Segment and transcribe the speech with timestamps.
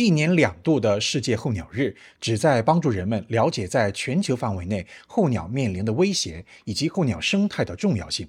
[0.00, 8.26] 一年两度的世界候鸟日，旨在帮助人们了解在全球范围内候鸟面临的威胁以及候鸟生态的重要性，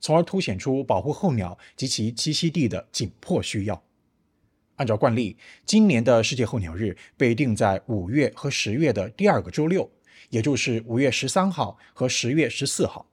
[0.00, 3.82] 从而凸显出保护候鸟及其栖息地的紧迫需要。
[4.76, 5.36] 按照惯例，
[5.66, 9.90] 今年的世界候鸟日被定在五月和十月的第二个周六，
[10.30, 13.06] 也就是五月十三号和十月十四号。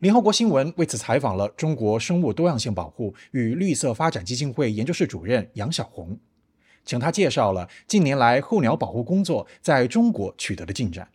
[0.00, 6.18] 联合国新闻为此采访了中国生物多样性保护与绿色发展基金会研究室主任杨晓红。
[6.84, 11.08] 请他介绍了近年来候鸟保护工作在中国取得的进展。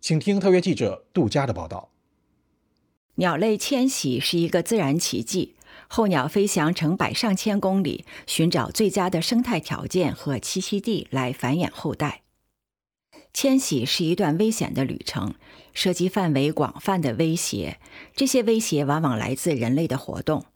[0.00, 1.90] 请听特约记者杜佳的报道。
[3.16, 5.56] 鸟类迁徙是一个自然奇迹，
[5.88, 12.22] 候鸟飞翔成百上千公里，寻找最佳的生态条件和栖息地来繁衍后代。
[13.34, 15.34] 迁徙是一段危险的旅程，
[15.72, 17.80] 涉及范围广泛的威胁，
[18.14, 20.46] 这些威胁往往来自人类的活动。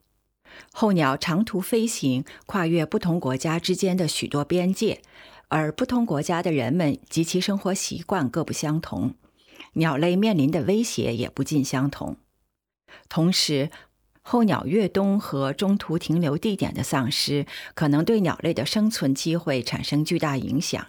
[0.73, 5.01] 候鸟长途飞行，跨越不同国家之间的许多边界，
[5.49, 9.15] 而不同国家的人们及其生活习惯各不相同，
[9.75, 12.17] 鸟类面临的威胁也不尽相同。
[13.09, 13.71] 同时，
[14.23, 20.87] 候鸟越冬和中途停留地点的丧失，可能对鸟类的生存机会产生巨大影响。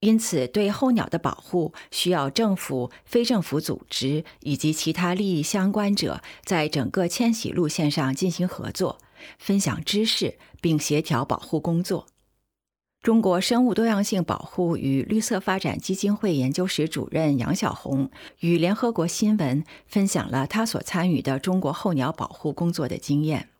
[0.00, 8.98] 因此，对候鸟的保护需要政府、非政府组织以及其他利益相关者在整个迁徙路线上进行合作，
[9.38, 12.06] 分享知识，并协调保护工作。
[13.02, 23.50] 中国生物多样性保护与绿色发展基金会研究室主任杨晓红与联合国新闻分享了他所参与的中国候鸟保护工作的经验。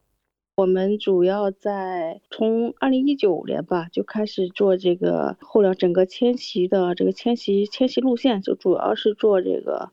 [0.56, 9.90] 我们主要在从二零一九年吧就开始做这个候鸟整个迁徙的这个迁徙迁徙路线，就主要是做这个，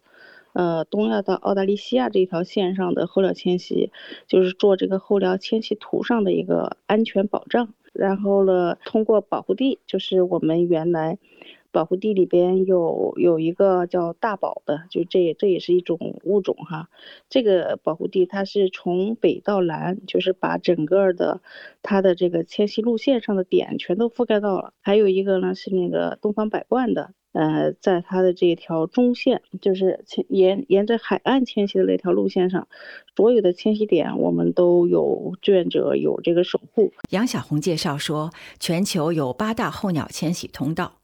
[0.54, 3.92] 呃，东亚到澳大利西亚这条线上的候鸟迁徙，
[4.28, 7.74] 就是做这个候鸟迁徙图上的一个安全保障。
[7.94, 11.18] 然后呢，通过保护地，就是我们原来。
[11.74, 16.90] 保护地里边有有一个叫大宝的，就这这也是一种物种哈。
[17.30, 21.40] 这个保护地它是从北到南，就是把整个的
[21.82, 24.74] 它的这个迁徙路线上的点全都覆盖到了。
[24.82, 32.68] 还有一个呢是那个东方百冠的，呃，在它的这条中线，就是沿沿着海岸迁徙的那条路线上，
[33.16, 36.92] 所有的迁徙点我们都有志愿者有这个守护。
[37.12, 40.98] 杨小红介绍说，全球有八大候鸟迁徙通道。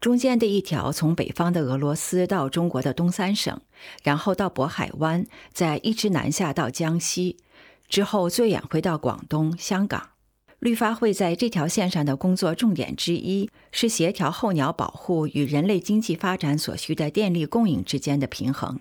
[0.00, 3.60] 中间的一条从北方的俄罗斯到中国的东三省，
[4.02, 7.36] 然后到渤海湾，再一直南下到江西，
[7.86, 10.08] 之后最远回到广东、香港。
[10.60, 18.78] 绿发会在这条线上的工作重点之一是协调候鸟保护与人类经济发展所需的电力供应之间的平衡。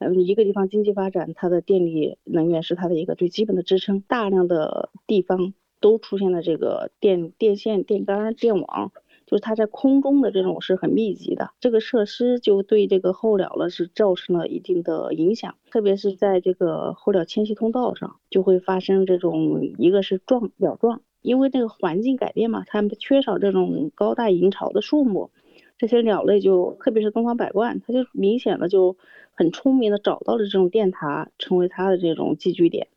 [0.00, 4.02] 嗯，一个地方经济发展，它的电力能源是它的一个最基本的支撑。
[4.02, 8.92] 大量的地方都出现了这个电电线、电杆、电网。
[9.26, 25.30] 就是它在空中的这种是很密集的，这个设施就对这个候鸟呢是造成了一定的影响，特别是在这个候鸟迁徙通道上，就会发生这种一个是撞鸟撞，因为那个环境改变嘛，它们缺少这种高大营巢的树木，
[25.78, 28.98] 这些鸟类就特别是东方百冠，它就明显的就
[29.32, 32.88] 很聪明的找到了这种电塔，成为它的这种寄居点。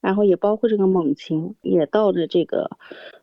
[0.00, 2.70] 然后也包括这个猛禽也到了这个，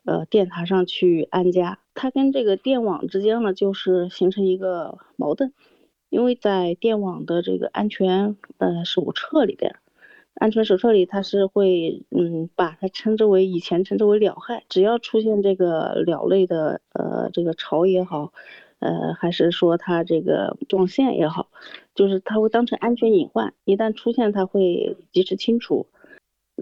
[0.04, 1.78] 呃，电塔上去安家。
[1.94, 5.52] 它跟这个电网之间呢，就是形成一个矛盾，
[6.08, 9.76] 因为在电网的这个安全呃手册里边，
[10.42, 18.32] 安全手册里它是会嗯把它称之为以前称之为鸟害，只要出现这个鸟类的呃这个巢也好，
[18.80, 21.46] 呃还是说它这个撞线也好，
[21.94, 25.86] 就是它会当成安全隐患，一旦出现它会及时清除。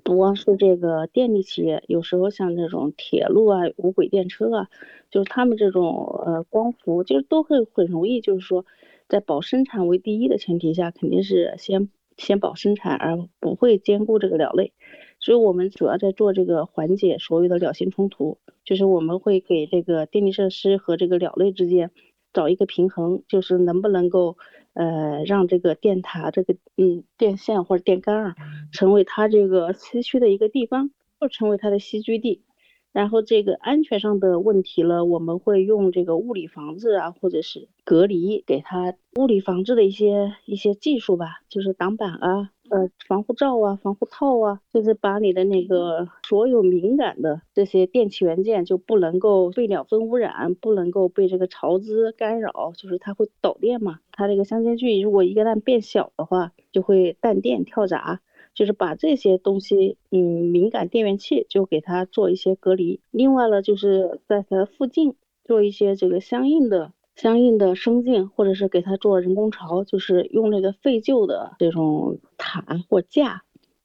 [0.04, 4.68] 不光是这个电力企业，有时候像这种铁路啊、无轨电车啊，
[5.10, 8.66] 就是他们这种呃光伏，就是都会很容易，就是说
[9.08, 11.88] 在保生产为第一的前提下，肯定是先
[12.20, 14.72] 先保生产，而不会兼顾这个鸟类。
[15.18, 21.90] 所以我们主要在做这个缓解所有的鸟性冲突，就是我们会给这个电力设施和这个鸟类之间
[22.32, 24.36] 找一个平衡，就是能不能够。
[24.72, 28.36] 呃，让这个电塔、这个嗯电线或者电杆儿
[28.70, 32.44] 成为它这个栖区的一个地方，或成为它的栖居地。
[32.92, 42.50] 然后这个安全上的问题呢，我们会用这个物理防治啊，或者是隔离，给它物理防治的一些一些技术吧，就是挡板啊。
[42.70, 53.98] 呃，防护罩啊，防护套啊，就是把你的那个所有敏感的这些电器元件就不能够被鸟粪污染，不能够被这个潮滋干扰，就是它会导电嘛。
[54.12, 58.20] 它这个相间距如果一个旦变小的话，就会断电跳闸。
[58.54, 63.00] 就是把这些东西，嗯，敏感电源器就给它做一些隔离。
[63.10, 65.14] 另外呢，就是在它附近
[65.44, 73.42] 做一些这个相应的、相应的生境，或者是给它做人工巢，就是用那个废旧的这种塔或架，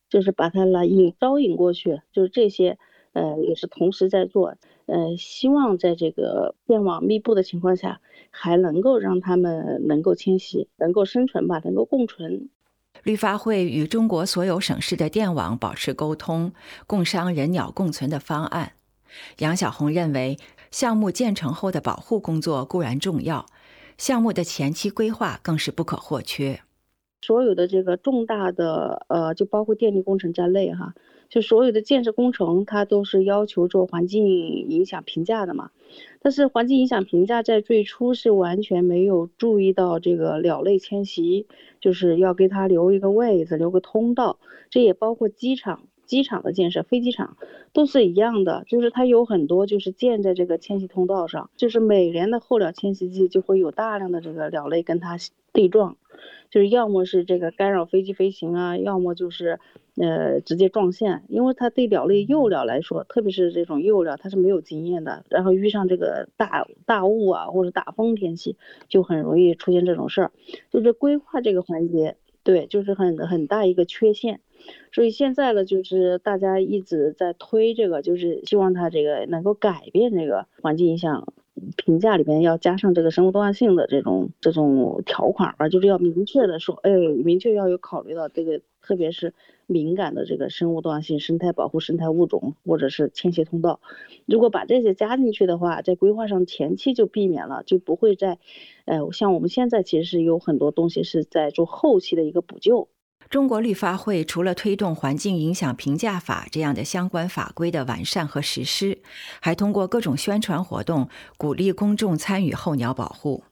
[0.09, 2.77] 就是把它来引招引过去，就是这些，
[3.13, 4.55] 呃，也是同时在做，
[4.87, 8.01] 呃，希望在这个电网密布的情况下，
[8.31, 12.49] 还能够让它们能够迁徙、能够生存吧，能够共存。
[13.05, 16.53] 绿发会与中国所有省市的电网保持沟通，
[16.87, 18.71] 共商人鸟共存的方案。
[19.37, 20.39] 杨晓红认为，
[20.71, 23.45] 项目建成后的保护工作固然重要，
[23.99, 26.63] 项目的前期规划更是不可或缺。
[27.25, 30.93] 所有的这个重大的呃，就包括电力工程在内哈。
[31.27, 35.71] 就所有的建设工程，它都是要求做环境影响评价的嘛。
[36.21, 41.47] 但是环境影响评价在最初是完全没有注意到这个鸟类迁徙，
[41.81, 44.37] 就是要给它留一个位子，留个通道。
[44.69, 47.37] 这也包括机场、机场的建设、飞机场
[47.73, 55.17] 都是一样的，就是它有很多就是建在这个迁徙通道上，就是每年的候鸟迁徙季就会有大量的这个鸟类跟它
[55.51, 55.97] 对撞。
[56.49, 59.59] 就是要么是这个干扰飞机飞行啊，要么就是
[59.95, 68.57] 呃直接撞线，因为它对鸟类幼鸟来说，特别是这种幼鸟，它是没有经验的，然后遇上这个大大雾啊或者大风天气，
[68.87, 70.31] 就很容易出现这种事儿。
[70.71, 74.41] 就是规划这个环节，对，就是很很大一个缺陷。
[74.91, 81.27] 所以现在呢，就是大家一直在推这个，就是希望它这个能够改变这个环境影响。
[81.77, 86.91] 评价里边要加上这个生物多样性的这种这种条款吧，就是要明确的说，哎，
[87.23, 89.33] 明确要有考虑到这个，特别是
[89.65, 93.79] 敏感的这个生物多样性、生态保护、生态物种或者是迁徙通道，
[94.25, 98.37] 如果把这些加进去的话，在规划上前期就避免了，就不会在，
[98.85, 102.89] 呃，像我们现在其实是有很多东西是在做后期的一个补救。
[103.29, 108.99] 中国绿发会除了推动《环境影响评价法》这样的相关法规的完善和实施，
[109.41, 113.43] 还通过各种宣传活动鼓励公众参与候鸟保护。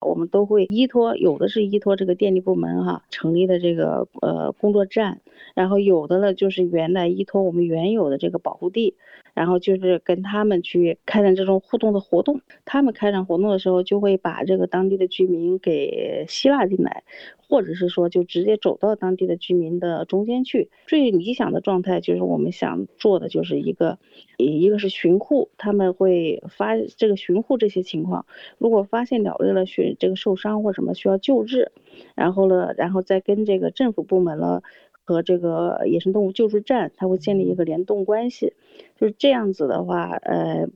[0.00, 5.20] 我们都会依托，有的是依托这个电力部门哈成立的这个呃工作站，
[5.54, 8.96] 然后有的呢就是原来依托我们原有的这个保护地，
[9.34, 12.40] 然后就是跟他们去开展这种互动的活动。
[12.64, 17.04] 他们开展活动的时候，就会把这个当地的居民给吸纳进来。
[17.52, 20.70] 或者是说，就直接走到当地的居民的中间去。
[20.86, 23.98] 最理想的状态就是我们想做的，就是一个，
[24.38, 28.24] 一个是巡护，他们会发这个巡护这些情况。
[28.56, 31.72] 如果发现鸟类了，寻这个受伤或什么需要救治，
[32.14, 34.62] 然后呢，然后再跟这个政府部门了
[35.12, 38.54] 和这个野生动物救助站，它会建立一个联动关系。
[38.96, 40.68] 就是这样子的话，呃，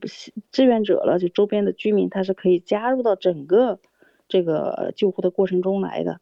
[0.51, 3.79] 志愿者了，就周边的居民，他是可以加入到整个
[4.27, 6.19] 这个救护的过程中来的。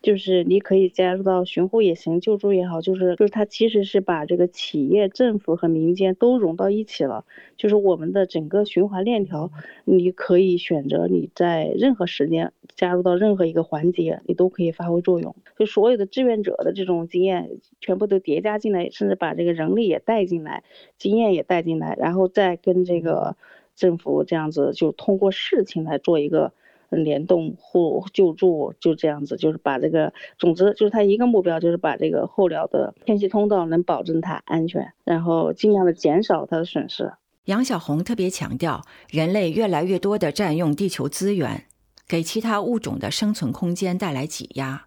[0.00, 7.24] 就是你可以加入到巡护也行，救助也好，就是就是它其实是把这个企业、政府和民间都融到一起了。
[7.56, 9.50] 就是我们的整个循环链条，
[9.84, 15.34] 你可以选择你在任何时间加入到任何一个环节，你都可以发挥作用。
[15.58, 20.62] 就所有的志愿者的这种经验全部都叠加进来，甚至把这个人力也带进来，
[20.96, 23.36] 经验也带进来，然后再跟这个
[23.74, 26.52] 政府这样子，就通过事情来做一个。
[26.90, 37.12] 联动互救助就这样子，就是把这个，总之就是他一个目标，就是把这个候鸟的天气通道能保证它安全，然后尽量的减少它的损失。
[37.44, 41.64] 杨小红特别强调，人类越来越多的占用地球资源，
[42.06, 44.86] 给其他物种的生存空间带来挤压，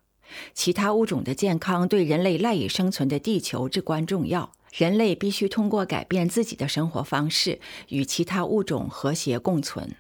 [0.54, 4.52] 其他物种的健康对人类赖以生存的地球至关重要。
[4.72, 9.96] 人类必须通过改变自己的生活方式，与其他物种和谐共存。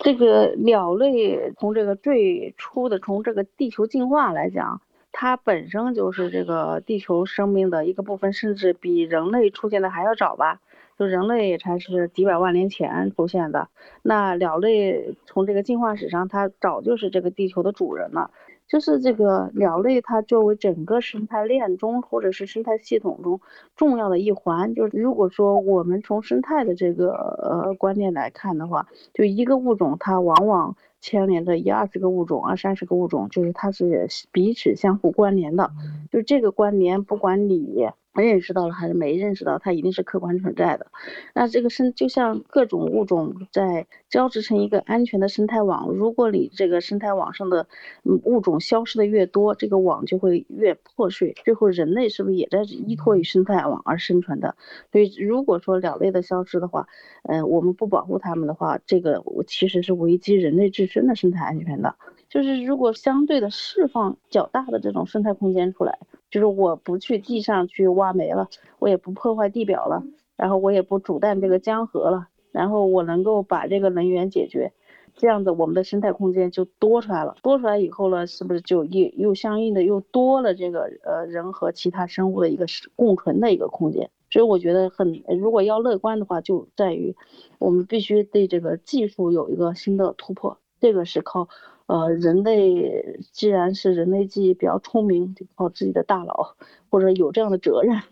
[0.00, 4.80] 这个鸟类从这个最初的从这个地球进化来讲，
[5.12, 10.60] 它本身就是这个地球生命的一个部分，甚至比人类出现的还要早吧？
[10.98, 13.68] 就人类才是几百万年前出现的，
[14.02, 18.30] 那鸟类从这个进化史上，它早就是这个地球的主人了。
[18.68, 23.40] 就是这个鸟类，它作为整个生态链中或者是生态系统中
[23.76, 24.74] 重要的一环。
[24.74, 35.70] 就是如果说我们从生态的这个呃观念来看的话，就一个物种它往往牵连着一二十个物种、二三十个物种，就是它是彼此相互关联的。
[36.16, 37.86] 就这个关联，不管你。
[38.14, 40.86] 认识到了还是没认识到，它一定是客观存在的。
[41.34, 45.90] 那这个生就像各种物种在交织成一个安全的生态网。
[45.90, 47.68] 如果你这个生态网上的
[48.04, 51.34] 物种消失的越多，这个网就会越破碎。
[51.44, 54.56] 最后人类是不是也在依托于生态网而生存的？
[54.90, 56.88] 所以如果说鸟类的消失的话，
[57.24, 61.96] 嗯，我们不保护它们的话，这个其实是危及人类自身的生态安全的。
[62.36, 65.98] 就是如果相对的释放较大的这种生态空间出来。
[66.28, 68.48] 就是我不去地上去挖煤了，
[68.80, 70.02] 我也不破坏地表了，
[70.36, 74.72] 然后我也不煮淡这个江河了，然后我能够把这个能源解决，
[75.14, 77.36] 这样子我们的生态空间就多出来了。
[77.42, 82.66] 多出来以后呢，是不是就又又相应的又多了这个呃人和其他生物的一个
[82.96, 84.10] 共存的一个空间？
[84.28, 87.14] 所以我觉得很，如果要乐观的话，就在于
[87.60, 91.48] 我们必须对这个技术有一个新的突破，这个是靠。
[91.86, 96.56] 呃，人类既然是人类，既比较聪明，就靠自己的大脑，
[96.90, 98.02] 或者有这样的责任，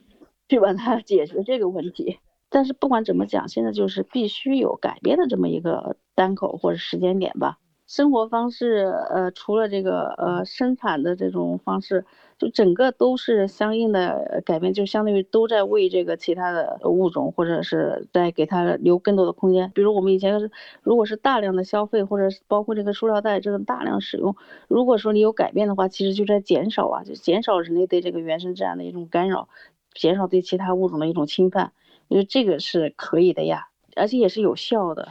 [0.48, 2.18] 去把它解决这个问题。
[2.48, 7.58] 但是不管怎么讲，现在就是必须有改变的这么一个单口或者时间点吧。
[7.86, 12.04] 生活方式，呃，除了这个呃生产的这种方式。
[12.36, 19.70] 就整个都是相应的改变，就相当于都在为这个其他的物种，或者是在给它留更多的空间。
[19.72, 20.50] 比如我们以前是，
[20.82, 24.34] 如果是大量的消费，或者是包括这个塑料袋这种大量使用，
[24.66, 29.48] 如果说你有改变的话，其实就在减少啊，就减少人类对这个原生自然的一种干扰，
[29.94, 31.72] 减少对其他物种的一种侵犯。
[32.08, 35.08] 因为这个是可以的呀，而且也是有效的。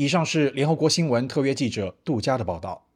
[0.00, 2.86] 以上是联合国新闻特约记者杜佳的报道。